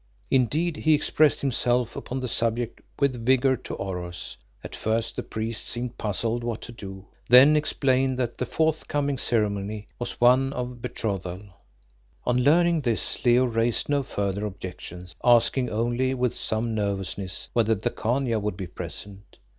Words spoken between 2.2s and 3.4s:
the subject with